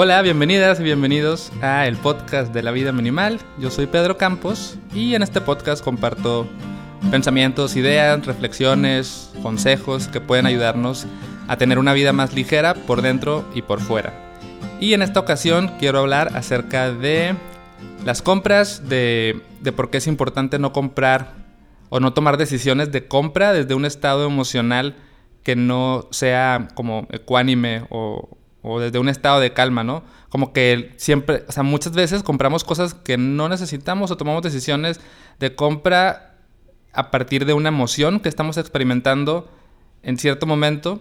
[0.00, 3.40] Hola, bienvenidas y bienvenidos a el podcast de la vida minimal.
[3.58, 6.46] Yo soy Pedro Campos y en este podcast comparto
[7.10, 11.08] pensamientos, ideas, reflexiones, consejos que pueden ayudarnos
[11.48, 14.12] a tener una vida más ligera por dentro y por fuera.
[14.78, 17.34] Y en esta ocasión quiero hablar acerca de
[18.04, 21.34] las compras, de, de por qué es importante no comprar
[21.88, 24.94] o no tomar decisiones de compra desde un estado emocional
[25.42, 28.37] que no sea como ecuánime o,
[28.68, 30.04] o desde un estado de calma, ¿no?
[30.28, 35.00] Como que siempre, o sea, muchas veces compramos cosas que no necesitamos o tomamos decisiones
[35.38, 36.36] de compra
[36.92, 39.50] a partir de una emoción que estamos experimentando
[40.02, 41.00] en cierto momento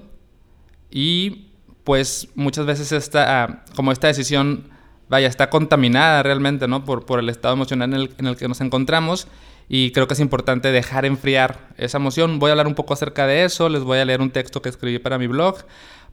[0.89, 1.51] y
[1.83, 4.69] pues muchas veces esta, como esta decisión,
[5.09, 6.85] vaya, está contaminada realmente, ¿no?
[6.85, 9.27] Por, por el estado emocional en el, en el que nos encontramos
[9.69, 12.39] y creo que es importante dejar enfriar esa emoción.
[12.39, 14.69] Voy a hablar un poco acerca de eso, les voy a leer un texto que
[14.69, 15.57] escribí para mi blog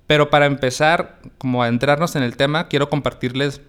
[0.06, 3.60] pero para empezar, como a entrarnos en el tema, quiero compartirles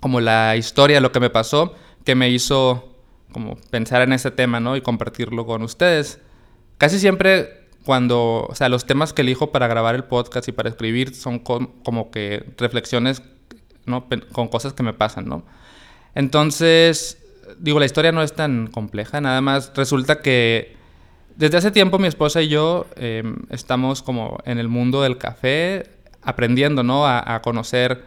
[0.00, 2.94] como la historia, lo que me pasó, que me hizo
[3.32, 4.76] como pensar en ese tema, ¿no?
[4.76, 6.20] Y compartirlo con ustedes.
[6.78, 10.68] Casi siempre cuando, o sea, los temas que elijo para grabar el podcast y para
[10.68, 13.22] escribir son como que reflexiones,
[13.86, 14.06] ¿no?
[14.32, 15.44] Con cosas que me pasan, ¿no?
[16.14, 17.18] Entonces,
[17.58, 20.76] digo, la historia no es tan compleja, nada más resulta que
[21.38, 25.88] desde hace tiempo mi esposa y yo em, estamos como en el mundo del café,
[26.20, 27.06] aprendiendo, ¿no?
[27.06, 28.02] A, conocer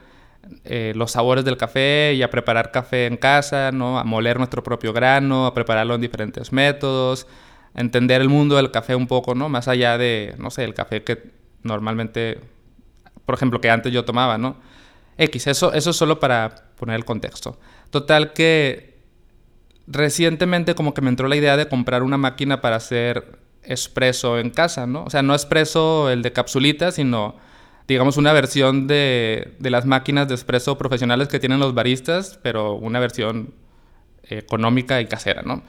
[0.66, 3.98] eh, los sabores del café y a preparar café en casa, ¿no?
[3.98, 7.26] A moler nuestro propio grano, a prepararlo en diferentes métodos,
[7.74, 9.48] a entender el mundo del café un poco, ¿no?
[9.48, 11.32] Más allá de, no sé, el café que
[11.64, 12.42] normalmente,
[13.26, 14.58] por ejemplo, que antes yo tomaba, ¿no?
[15.18, 17.58] X, eso, eso es solo para poner el contexto.
[17.92, 18.91] Total que
[19.92, 24.50] recientemente como que me entró la idea de comprar una máquina para hacer espresso en
[24.50, 25.04] casa, ¿no?
[25.04, 27.36] O sea, no espresso el de capsulita, sino
[27.88, 32.74] digamos una versión de, de las máquinas de espresso profesionales que tienen los baristas, pero
[32.74, 33.54] una versión
[34.24, 35.64] económica y casera, ¿no?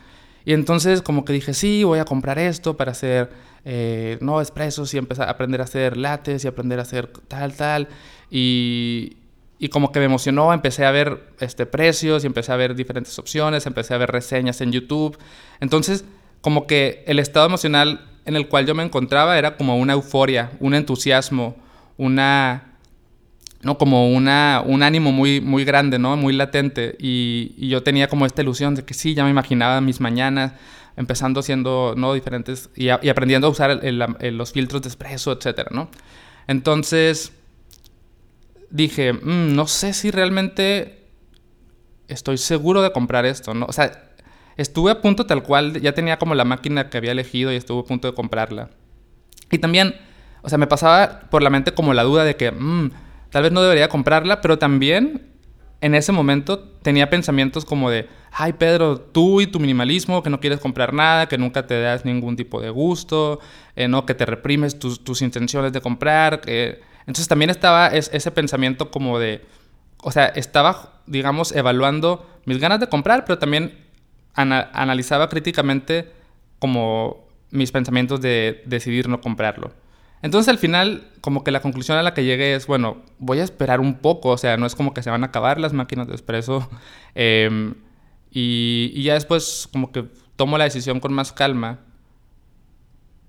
[0.44, 3.30] Y entonces como que dije, sí, voy a comprar esto para hacer,
[3.64, 7.54] eh, no, espresso y empezar a aprender a hacer lates y aprender a hacer tal,
[7.54, 7.88] tal.
[8.30, 9.16] Y,
[9.62, 13.16] y como que me emocionó, empecé a ver este, precios y empecé a ver diferentes
[13.20, 15.16] opciones, empecé a ver reseñas en YouTube.
[15.60, 16.04] Entonces,
[16.40, 20.50] como que el estado emocional en el cual yo me encontraba era como una euforia,
[20.58, 21.54] un entusiasmo,
[21.96, 22.72] una...
[23.60, 23.78] ¿no?
[23.78, 26.16] Como una, un ánimo muy, muy grande, ¿no?
[26.16, 26.96] Muy latente.
[26.98, 30.54] Y, yo tenía como esta ilusión de que sí, ya me imaginaba mis mañanas
[30.96, 32.14] empezando haciendo, ¿no?
[32.14, 32.68] Diferentes...
[32.74, 35.88] Y, aprendiendo a usar los filtros de espresso, etcétera, ¿no?
[36.48, 37.32] Entonces
[38.72, 41.06] dije, mm, no sé si realmente
[42.08, 43.66] estoy seguro de comprar esto, ¿no?
[43.66, 44.10] O sea,
[44.56, 47.80] estuve a punto tal cual, ya tenía como la máquina que había elegido y estuve
[47.80, 48.70] a punto de comprarla.
[49.50, 49.94] Y también,
[50.42, 52.90] o sea, me pasaba por la mente como la duda de que, mm,
[53.30, 55.28] tal vez no debería comprarla, pero también
[55.82, 60.40] en ese momento tenía pensamientos como de, ay Pedro, tú y tu minimalismo, que no
[60.40, 63.40] quieres comprar nada, que nunca te das ningún tipo de gusto,
[63.76, 64.06] eh, ¿no?
[64.06, 69.18] que te reprimes tus, tus intenciones de comprar, que entonces también estaba ese pensamiento como
[69.18, 69.44] de,
[70.02, 73.78] o sea, estaba, digamos, evaluando mis ganas de comprar, pero también
[74.34, 76.12] analizaba críticamente
[76.58, 79.72] como mis pensamientos de decidir no comprarlo.
[80.22, 83.44] Entonces al final, como que la conclusión a la que llegué es, bueno, voy a
[83.44, 86.06] esperar un poco, o sea, no es como que se van a acabar las máquinas
[86.06, 86.68] de espresso.
[87.14, 87.74] Em,
[88.30, 91.80] y, y ya después como que tomo la decisión con más calma.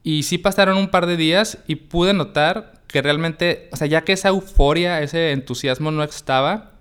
[0.03, 4.03] Y sí pasaron un par de días y pude notar que realmente, o sea, ya
[4.03, 6.73] que esa euforia, ese entusiasmo no estaba,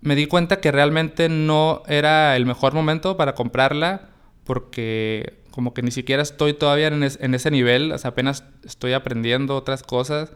[0.00, 4.08] me di cuenta que realmente no era el mejor momento para comprarla
[4.42, 9.54] porque como que ni siquiera estoy todavía en, ese nivel, o sea, apenas estoy aprendiendo
[9.56, 10.32] otras cosas.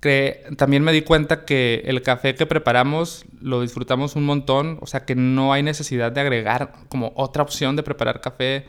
[0.00, 4.88] Que también me di cuenta que el café que preparamos lo disfrutamos un montón, o
[4.88, 8.66] sea, que no hay necesidad de agregar como otra opción de preparar café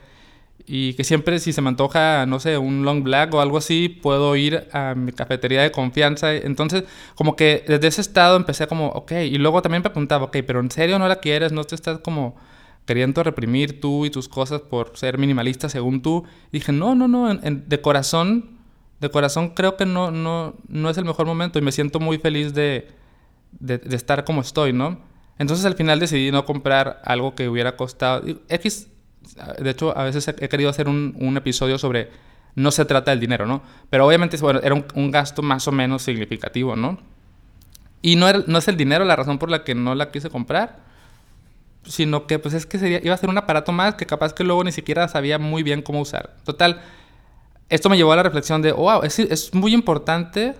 [0.66, 3.90] y que siempre si se me antoja, no sé, un long black o algo así,
[3.90, 6.34] puedo ir a mi cafetería de confianza.
[6.34, 6.86] Entonces,
[7.16, 10.62] como que desde ese estado empecé como, ok, y luego también me preguntaba, ok, pero
[10.62, 11.52] ¿en serio no la quieres?
[11.52, 12.36] ¿No te estás como
[12.86, 16.24] queriendo reprimir tú y tus cosas por ser minimalista según tú?
[16.52, 18.60] Y dije, no, no, no, de corazón,
[19.02, 22.20] de corazón creo que no, no, no es el mejor momento y me siento muy
[22.20, 22.88] feliz de,
[23.52, 25.02] de, de estar como estoy, ¿no?
[25.40, 28.24] Entonces al final decidí no comprar algo que hubiera costado...
[28.48, 28.88] X
[29.60, 32.10] de hecho, a veces he querido hacer un, episodio sobre
[32.56, 33.64] no se trata del dinero, ¿no?
[33.90, 37.00] Pero obviamente bueno, era un, gasto más o menos significativo, ¿no?
[38.02, 40.84] Y no, no es el dinero la razón por la que no la quise comprar,
[41.84, 44.44] sino que pues es que sería, iba a ser un aparato más que capaz que
[44.44, 46.36] luego ni siquiera sabía muy bien cómo usar.
[46.44, 46.82] Total,
[47.70, 50.56] esto me llevó a la reflexión de, wow, es, es muy importante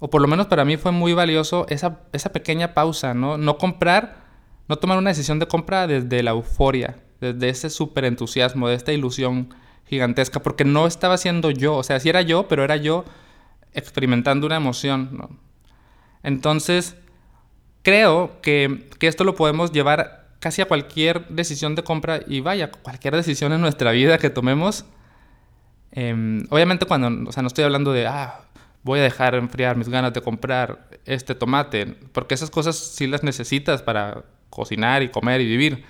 [0.00, 3.36] o por lo menos para mí fue muy valioso esa, esa pequeña pausa, ¿no?
[3.36, 4.24] No comprar,
[4.68, 8.92] no tomar una decisión de compra desde la euforia, desde ese súper entusiasmo, de esta
[8.92, 9.54] ilusión
[9.86, 13.04] gigantesca, porque no estaba siendo yo, o sea, sí era yo, pero era yo
[13.72, 15.30] experimentando una emoción, ¿no?
[16.22, 16.96] Entonces,
[17.82, 22.70] creo que, que esto lo podemos llevar casi a cualquier decisión de compra y vaya,
[22.70, 24.84] cualquier decisión en nuestra vida que tomemos.
[25.90, 28.42] Em, obviamente cuando, o sea, no estoy hablando de, ah,
[28.82, 33.22] voy a dejar enfriar mis ganas de comprar este tomate, porque esas cosas sí las
[33.22, 35.84] necesitas para cocinar y comer y vivir.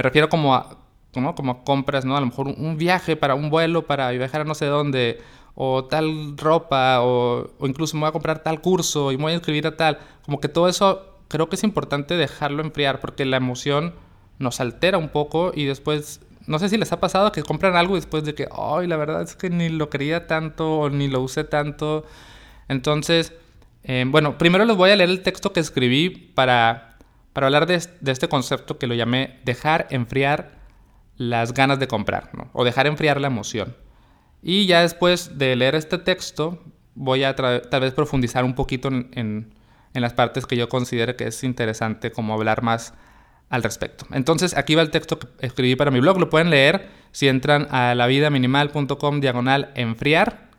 [0.00, 0.78] Me refiero como a,
[1.12, 2.16] como, como compras, ¿no?
[2.16, 5.20] A lo mejor un viaje para un vuelo, para viajar a no sé dónde,
[5.54, 9.32] o tal ropa, o, o incluso me voy a comprar tal curso y me voy
[9.32, 9.98] a inscribir a tal.
[10.24, 13.92] Como que todo eso creo que es importante dejarlo enfriar porque la emoción
[14.38, 17.96] nos altera un poco y después, no sé si les ha pasado que compran algo
[17.96, 21.20] después de que, ay, la verdad es que ni lo quería tanto o ni lo
[21.20, 22.06] usé tanto.
[22.68, 23.34] Entonces,
[23.84, 26.89] eh, bueno, primero les voy a leer el texto que escribí para,
[27.32, 30.58] para hablar de, este concepto que lo llamé dejar enfriar
[31.16, 33.76] las ganas de comprar, o dejar enfriar la emoción.
[34.42, 36.62] Y ya después de leer este texto,
[36.94, 39.54] voy a tal vez profundizar un poquito en, en
[39.94, 42.94] en las partes que yo considero que es interesante como hablar más
[43.48, 44.06] al respecto.
[44.12, 47.66] Entonces aquí va el texto que escribí para mi blog, lo pueden leer si entran
[47.70, 50.50] a lavidaminimal.com diagonal enfriar,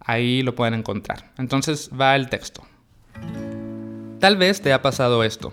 [0.00, 1.30] ahí lo pueden encontrar.
[1.38, 2.66] Entonces va el texto.
[4.18, 5.52] Tal vez te ha pasado esto.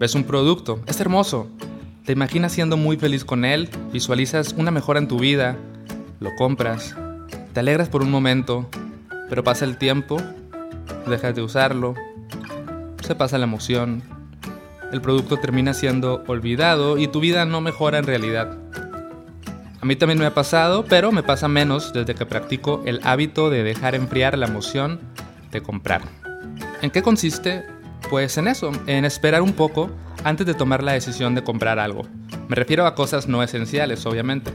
[0.00, 1.46] Ves un producto, es hermoso,
[2.06, 5.58] te imaginas siendo muy feliz con él, visualizas una mejora en tu vida,
[6.20, 6.96] lo compras,
[7.52, 8.66] te alegras por un momento,
[9.28, 10.16] pero pasa el tiempo,
[11.06, 11.96] dejas de usarlo,
[13.02, 14.02] se pasa la emoción,
[14.90, 18.56] el producto termina siendo olvidado y tu vida no mejora en realidad.
[19.82, 23.50] A mí también me ha pasado, pero me pasa menos desde que practico el hábito
[23.50, 24.98] de dejar enfriar la emoción
[25.52, 26.00] de comprar.
[26.80, 27.66] ¿En qué consiste?
[28.10, 29.88] Pues en eso, en esperar un poco
[30.24, 32.02] antes de tomar la decisión de comprar algo.
[32.48, 34.52] Me refiero a cosas no esenciales, obviamente.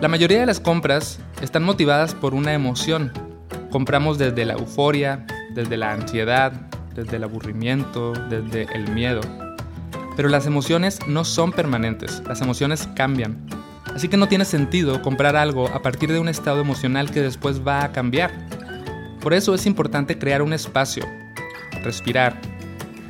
[0.00, 3.12] La mayoría de las compras están motivadas por una emoción.
[3.72, 6.52] Compramos desde la euforia, desde la ansiedad,
[6.94, 9.20] desde el aburrimiento, desde el miedo.
[10.14, 13.48] Pero las emociones no son permanentes, las emociones cambian.
[13.96, 17.66] Así que no tiene sentido comprar algo a partir de un estado emocional que después
[17.66, 18.30] va a cambiar.
[19.20, 21.04] Por eso es importante crear un espacio,
[21.82, 22.40] respirar,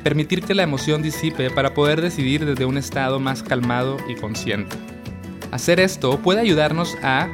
[0.03, 4.75] permitir que la emoción disipe para poder decidir desde un estado más calmado y consciente.
[5.51, 7.29] Hacer esto puede ayudarnos a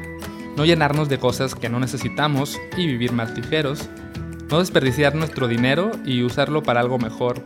[0.55, 3.89] no llenarnos de cosas que no necesitamos y vivir más ligeros,
[4.49, 7.41] no desperdiciar nuestro dinero y usarlo para algo mejor.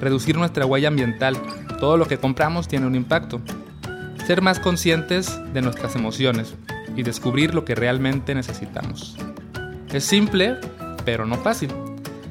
[0.00, 1.36] Reducir nuestra huella ambiental.
[1.80, 3.40] Todo lo que compramos tiene un impacto.
[4.26, 6.54] Ser más conscientes de nuestras emociones
[6.94, 9.16] y descubrir lo que realmente necesitamos.
[9.92, 10.56] Es simple,
[11.04, 11.70] pero no fácil.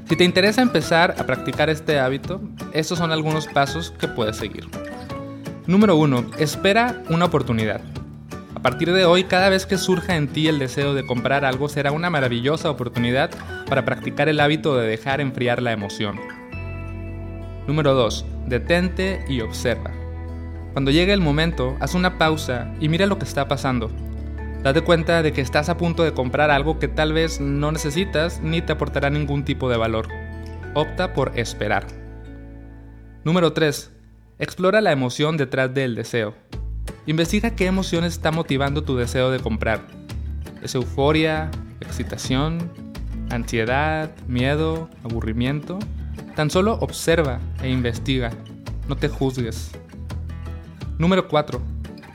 [0.05, 2.39] Si te interesa empezar a practicar este hábito,
[2.73, 4.67] estos son algunos pasos que puedes seguir.
[5.65, 6.31] Número 1.
[6.37, 7.81] Espera una oportunidad.
[8.53, 11.69] A partir de hoy, cada vez que surja en ti el deseo de comprar algo,
[11.69, 13.31] será una maravillosa oportunidad
[13.67, 16.19] para practicar el hábito de dejar enfriar la emoción.
[17.65, 18.25] Número 2.
[18.45, 19.91] Detente y observa.
[20.73, 23.89] Cuando llegue el momento, haz una pausa y mira lo que está pasando.
[24.65, 28.41] Date cuenta de que estás a punto de comprar algo que tal vez no necesitas
[28.41, 30.07] ni te aportará ningún tipo de valor.
[30.73, 31.85] Opta por esperar.
[33.23, 33.91] Número 3.
[34.39, 36.33] Explora la emoción detrás del deseo.
[37.05, 39.81] Investiga qué emoción está motivando tu deseo de comprar.
[40.63, 42.71] ¿Es euforia, excitación,
[43.29, 45.77] ansiedad, miedo, aburrimiento?
[46.35, 48.31] Tan solo observa e investiga,
[48.87, 49.69] no te juzgues.
[50.97, 51.61] Número 4.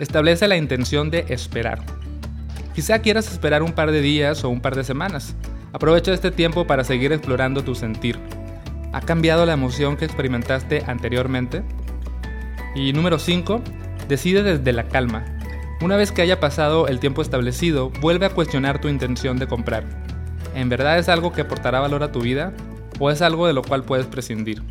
[0.01, 2.00] Establece la intención de esperar.
[2.75, 5.35] Quizá quieras esperar un par de días o un par de semanas.
[5.73, 8.19] Aprovecha este tiempo para seguir explorando tu sentir.
[8.93, 11.63] ¿Ha cambiado la emoción que experimentaste anteriormente?
[12.75, 13.61] Y número 5.
[14.09, 15.25] Decide desde la calma.
[15.81, 19.85] Una vez que haya pasado el tiempo establecido, vuelve a cuestionar tu intención de comprar.
[20.55, 22.53] ¿En verdad es algo que aportará valor a tu vida?
[22.99, 24.63] ¿O es algo de lo cual puedes prescindir?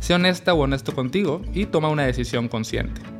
[0.00, 3.15] Sé honesta o honesto contigo y toma una decisión consciente.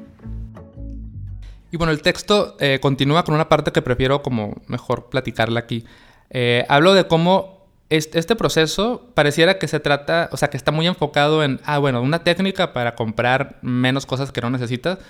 [1.76, 5.84] Y bueno, el texto eh, continúa con una parte que prefiero como mejor platicarla aquí.
[6.30, 10.86] Eh, hablo de cómo este proceso pareciera que se trata, o sea, que está muy
[10.86, 15.00] enfocado en, ah, bueno, una técnica para comprar menos cosas que no necesitas,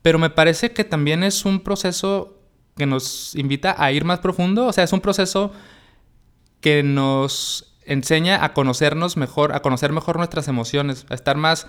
[0.00, 2.38] pero me parece que también es un proceso
[2.74, 5.52] que nos invita a ir más profundo, o sea, es un proceso
[6.62, 11.66] que nos enseña a conocernos mejor, a conocer mejor nuestras emociones, a estar más,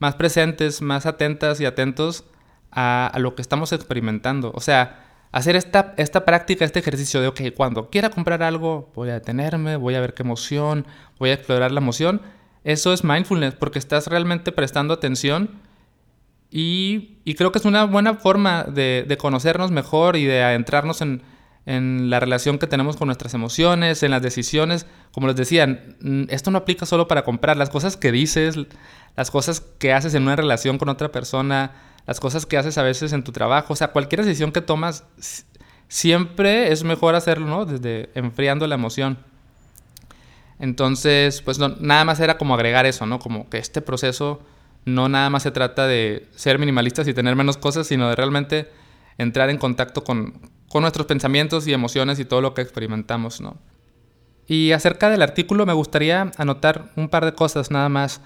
[0.00, 2.26] más presentes, más atentas y atentos
[2.76, 4.52] a, lo que estamos experimentando.
[4.54, 9.08] O sea, hacer esta, esta práctica, este ejercicio de, ok, cuando quiera comprar algo, voy
[9.08, 10.86] a detenerme, voy a ver qué emoción,
[11.18, 12.22] voy a explorar la emoción.
[12.62, 15.50] Eso es mindfulness, porque estás realmente prestando atención
[16.50, 21.00] y, y creo que es una buena forma de, de conocernos mejor y de adentrarnos
[21.00, 21.22] en,
[21.66, 24.86] en la relación que tenemos con nuestras emociones, en las decisiones.
[25.12, 25.82] Como les decía,
[26.28, 27.56] esto no aplica solo para comprar.
[27.56, 28.56] Las cosas que dices,
[29.16, 31.72] las cosas que haces en una relación con otra persona,
[32.06, 35.04] las cosas que haces a veces en tu trabajo, o sea, cualquier decisión que tomas,
[35.88, 37.64] siempre es mejor hacerlo, ¿no?
[37.66, 39.18] Desde enfriando la emoción.
[40.58, 43.18] Entonces, pues nada más era como agregar eso, ¿no?
[43.18, 44.40] Como que este proceso
[44.84, 48.70] no nada más se trata de ser minimalistas y tener menos cosas, sino de realmente
[49.18, 53.56] entrar en contacto con, con nuestros pensamientos y emociones y todo lo que experimentamos, ¿no?
[54.46, 58.20] Y acerca del artículo me gustaría anotar un par de cosas nada más.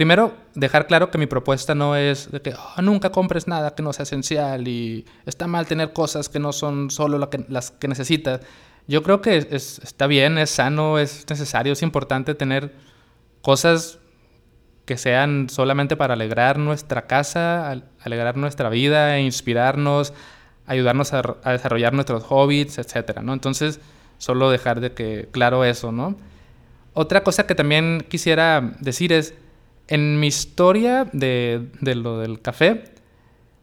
[0.00, 3.82] Primero, dejar claro que mi propuesta no es de que oh, nunca compres nada que
[3.82, 7.86] no sea esencial y está mal tener cosas que no son solo que, las que
[7.86, 8.40] necesitas.
[8.88, 12.72] Yo creo que está bien, es sano, es necesario, es importante tener
[13.42, 13.98] cosas
[14.86, 20.14] que sean solamente para alegrar nuestra casa, alegrar nuestra vida, e inspirarnos,
[20.64, 21.20] ayudarnos a,
[21.52, 23.34] desarrollar nuestros hobbies, etcétera, ¿no?
[23.34, 23.80] Entonces,
[24.16, 26.16] solo dejar de que claro eso, ¿no?
[26.94, 29.34] Otra cosa que también quisiera decir es,
[29.90, 32.84] en mi historia de, de, lo del café,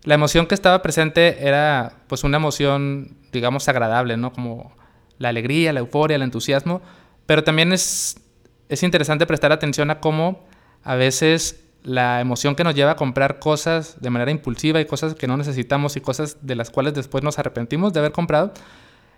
[0.03, 4.33] la emoción que estaba presente era pues una emoción, digamos, agradable, ¿no?
[4.33, 4.75] Como
[5.17, 6.81] la alegría, la euforia, el entusiasmo,
[7.25, 8.21] pero también es,
[8.67, 10.45] es interesante prestar atención a cómo
[10.83, 15.15] a veces la emoción que nos lleva a comprar cosas de manera impulsiva y cosas
[15.15, 18.53] que no necesitamos y cosas de las cuales después nos arrepentimos de haber comprado,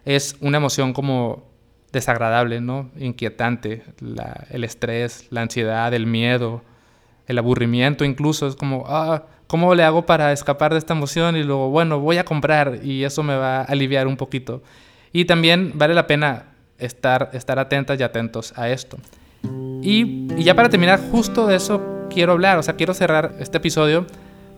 [0.06, 1.50] es una emoción como
[1.92, 2.92] desagradable, ¿no?
[2.98, 3.84] Inquietante,
[4.52, 6.62] el estrés, la ansiedad, el miedo,
[7.30, 11.38] el aburrimiento incluso, es como, ah, ¿cómo le hago para escapar de esta emoción?
[11.38, 14.62] Y luego, bueno, voy a comprar y eso me va a aliviar un poquito.
[15.14, 16.48] Y también vale la pena
[16.80, 18.98] estar, estar atentas y atentos a esto.
[19.82, 23.58] Y, y ya para terminar, justo de eso quiero hablar, o sea, quiero cerrar este
[23.58, 24.06] episodio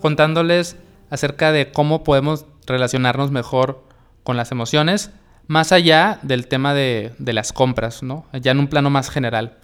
[0.02, 0.78] contándoles
[1.10, 3.84] acerca de cómo podemos relacionarnos mejor
[4.24, 5.12] con las emociones,
[5.48, 8.26] más allá del tema de, las compras, ¿no?
[8.34, 9.58] Ya en un plano más general.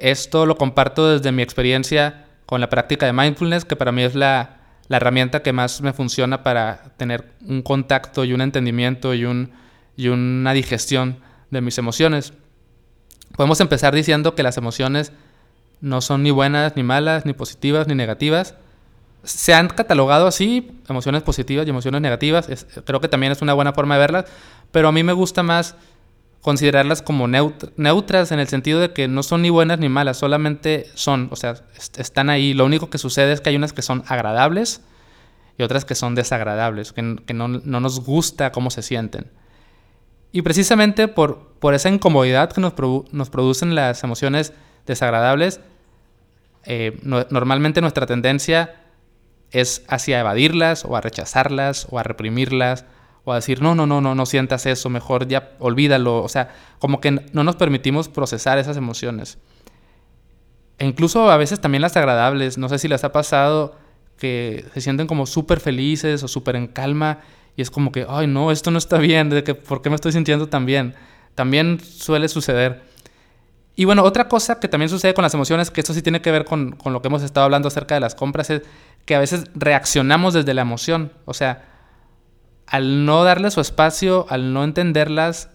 [0.00, 4.14] Esto lo comparto desde mi experiencia con la práctica de mindfulness, que para mí es
[4.14, 4.56] la,
[4.88, 9.52] herramienta que más me funciona para tener un contacto y un entendimiento y, un,
[9.96, 11.18] y una digestión
[11.50, 12.32] de mis emociones.
[13.36, 15.12] Podemos empezar diciendo que las emociones
[15.80, 18.56] no son ni buenas, ni malas, ni positivas, ni negativas.
[19.22, 22.48] Se han catalogado así, emociones positivas y emociones negativas.
[22.84, 24.24] creo que también es una buena forma de verlas,
[24.72, 25.76] pero a mí me gusta más
[26.40, 30.86] considerarlas como neutras en el sentido de que no son ni buenas ni malas, solamente
[30.94, 31.54] son, o sea,
[31.96, 32.54] están ahí.
[32.54, 34.82] Lo único que sucede es que hay unas que son agradables
[35.58, 37.02] y otras que son desagradables, que,
[37.34, 39.30] no, nos gusta cómo se sienten.
[40.32, 42.72] Y precisamente por, por esa incomodidad que nos,
[43.12, 44.54] nos producen las emociones
[44.86, 45.60] desagradables,
[46.64, 48.76] eh, normalmente nuestra tendencia
[49.50, 52.86] es hacia evadirlas o a rechazarlas o a reprimirlas
[53.24, 56.22] o a decir, no, no, no, no, no sientas eso, mejor ya olvídalo.
[56.22, 59.38] O sea, como que no nos permitimos procesar esas emociones.
[60.78, 63.76] E incluso a veces también las agradables, no sé si les ha pasado
[64.16, 67.18] que se sienten como súper felices o súper en calma
[67.56, 69.96] y es como que, ay, no, esto no está bien, de que, ¿por qué me
[69.96, 70.94] estoy sintiendo tan bien?
[71.34, 72.82] También suele suceder.
[73.76, 76.30] Y bueno, otra cosa que también sucede con las emociones, que esto sí tiene que
[76.30, 78.62] ver con, lo que hemos estado hablando acerca de las compras, es
[79.04, 81.12] que a veces reaccionamos desde la emoción.
[81.24, 81.64] O sea,
[82.70, 85.50] al no darle su espacio, al no entenderlas,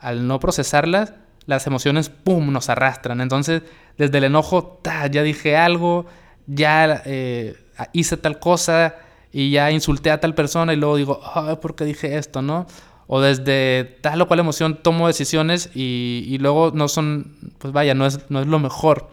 [0.00, 1.14] al no procesarlas,
[1.46, 3.20] las emociones, ¡pum!, nos arrastran.
[3.20, 3.62] Entonces,
[3.98, 6.06] desde el enojo, ya dije algo,
[6.46, 7.56] ya eh,
[7.92, 8.96] hice tal cosa
[9.30, 11.20] y ya insulté a tal persona y luego digo,
[11.60, 12.66] ¿por qué dije esto, no?
[13.06, 18.06] o desde tal o cual emoción tomo decisiones y, luego no son, pues vaya, no
[18.06, 19.10] es, no es lo mejor.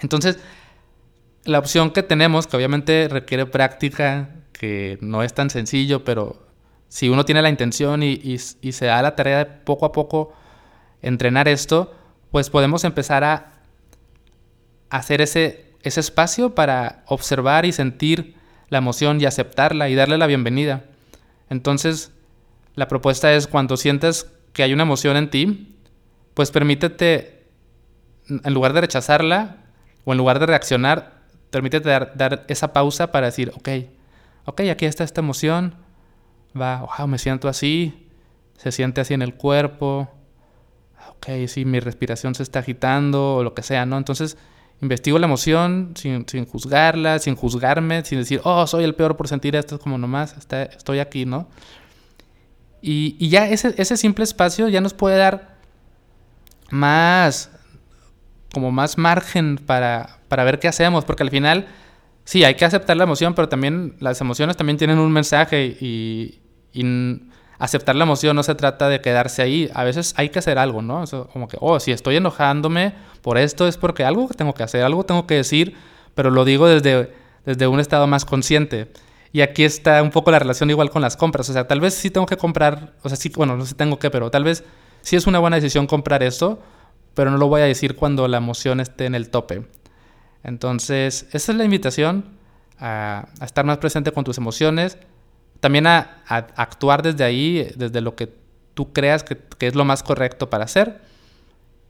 [0.00, 0.38] Entonces,
[1.44, 6.43] la opción que tenemos, que obviamente requiere práctica, que no es tan sencillo, pero
[6.94, 10.32] si uno tiene la intención y, se da la tarea de poco a poco
[11.02, 11.92] entrenar esto,
[12.30, 13.54] pues podemos empezar a
[14.90, 18.36] hacer ese, espacio para observar y sentir
[18.68, 20.84] la emoción y aceptarla y darle la bienvenida.
[21.50, 22.12] Entonces,
[22.76, 25.76] la propuesta es cuando sientes que hay una emoción en ti,
[26.34, 27.42] pues permítete,
[28.28, 29.56] en lugar de rechazarla
[30.04, 33.68] o en lugar de reaccionar, permítete dar, esa pausa para decir, ok,
[34.44, 35.82] ok, aquí está esta emoción,
[36.58, 38.08] va, wow, me siento así,
[38.56, 40.10] se siente así en el cuerpo,
[41.10, 43.98] ok, sí, mi respiración se está agitando o lo que sea, ¿no?
[43.98, 44.36] Entonces,
[44.80, 49.28] investigo la emoción sin, sin, juzgarla, sin juzgarme, sin decir, oh, soy el peor por
[49.28, 51.48] sentir esto, es como nomás está, estoy aquí, ¿no?
[52.82, 55.56] Y, y ya ese, ese, simple espacio ya nos puede dar
[56.70, 57.50] más,
[58.52, 61.66] como más margen para, para ver qué hacemos, porque al final,
[62.24, 66.40] sí, hay que aceptar la emoción, pero también las emociones también tienen un mensaje y,
[66.74, 66.84] y
[67.58, 69.70] aceptar la emoción no se trata de quedarse ahí.
[69.74, 71.04] A veces hay que hacer algo, ¿no?
[71.04, 74.82] Eso, como que, oh, si estoy enojándome por esto es porque algo tengo que hacer,
[74.82, 75.76] algo tengo que decir,
[76.14, 77.12] pero lo digo desde,
[77.46, 78.92] desde un estado más consciente.
[79.32, 81.48] Y aquí está un poco la relación igual con las compras.
[81.48, 83.98] O sea, tal vez sí tengo que comprar, o sea, sí, bueno, no sé tengo
[83.98, 84.64] que, pero tal vez
[85.00, 86.60] sí es una buena decisión comprar esto,
[87.14, 89.66] pero no lo voy a decir cuando la emoción esté en el tope.
[90.42, 92.36] Entonces, esa es la invitación
[92.78, 94.98] a, a estar más presente con tus emociones,
[95.64, 98.28] también a, actuar desde ahí, desde lo que
[98.74, 101.00] tú creas que, es lo más correcto para hacer.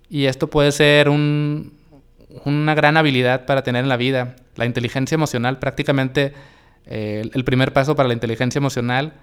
[0.09, 4.37] Y esto puede ser una gran habilidad para tener en la vida.
[4.55, 6.35] La inteligencia emocional, prácticamente
[6.87, 9.15] eh, el primer paso para la inteligencia emocional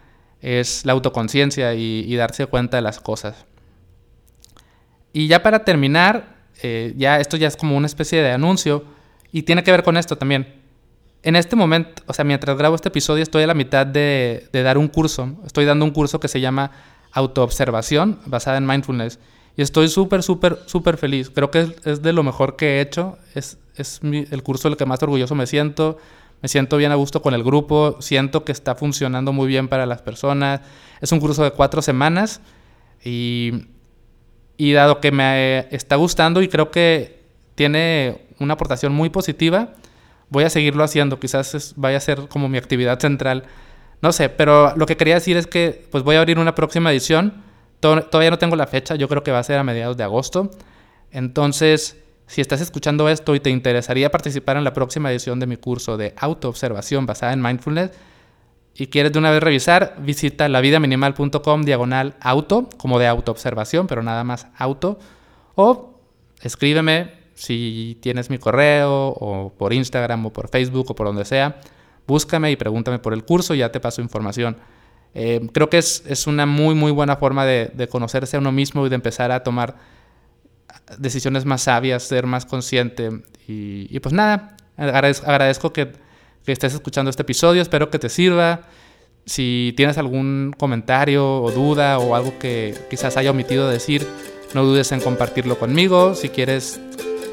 [0.41, 3.46] es la autoconciencia y, darse cuenta de las cosas.
[5.13, 8.84] Y ya para terminar, eh, ya esto ya es como una especie de anuncio
[9.31, 10.61] y tiene que ver con esto también
[11.24, 14.78] en este momento, o sea, mientras grabo este episodio, estoy a la mitad de, dar
[14.78, 15.38] un curso.
[15.46, 16.72] Estoy dando un curso que se llama
[17.12, 19.20] Autoobservación, basada en mindfulness.
[19.56, 21.30] Y estoy súper, súper, súper feliz.
[21.30, 23.18] Creo que es, de lo mejor que he hecho.
[23.36, 25.98] Es, es el curso del que más orgulloso me siento.
[26.42, 27.98] Me siento bien a gusto con el grupo.
[28.00, 30.62] Siento que está funcionando muy bien para las personas.
[31.01, 32.42] Es un curso de cuatro semanas.
[33.04, 33.51] Y
[34.58, 37.22] dado que me está gustando y creo que
[37.56, 39.74] tiene una aportación muy positiva,
[40.32, 43.44] voy a seguirlo haciendo, quizás vaya a ser como mi actividad central.
[44.02, 46.92] No sé, pero lo que quería decir es que pues voy a abrir una próxima
[46.92, 47.44] edición.
[47.80, 50.50] todavía no tengo la fecha, yo creo que va a ser a mediados de agosto.
[51.12, 51.98] Entonces,
[52.28, 55.98] si estás escuchando esto y te interesaría participar en la próxima edición de mi curso
[55.98, 57.92] de autoobservación basada en mindfulness
[58.74, 64.24] y quieres de una vez revisar, visita lavidaminimal.com diagonal auto, como de autoobservación, pero nada
[64.24, 64.98] más auto,
[65.56, 66.00] o
[66.42, 71.60] escríbeme si tienes mi correo o por Instagram o por Facebook o por donde sea,
[72.06, 74.58] búscame y pregúntame por el curso y ya te paso información.
[75.16, 78.86] Eh, creo que es, es, una muy, muy buena forma de, conocerse a uno mismo
[78.86, 79.75] y de empezar a tomar
[81.00, 83.10] decisiones más sabias, ser más consciente.
[83.48, 85.94] Y, y pues nada, agradezco, agradezco que,
[86.46, 88.68] que, estés escuchando este episodio, espero que te sirva.
[89.25, 94.06] Si tienes algún comentario o duda o algo que quizás haya omitido decir,
[94.54, 96.14] no dudes en compartirlo conmigo.
[96.14, 96.80] Si quieres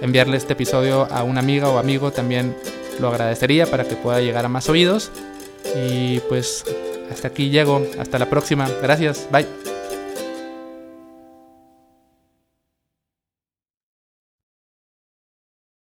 [0.01, 2.55] enviarle este episodio a una amiga o amigo también
[3.01, 5.11] lo agradecería para que pueda llegar a más oídos.
[5.77, 6.65] Y pues
[7.11, 7.83] hasta aquí llego.
[7.99, 8.69] Hasta la próxima.
[8.83, 9.29] Gracias.
[9.31, 9.68] Bye.